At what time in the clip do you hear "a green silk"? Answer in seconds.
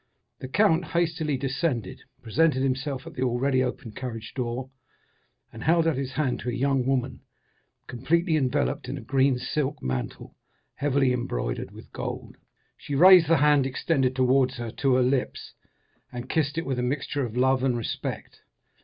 8.97-9.79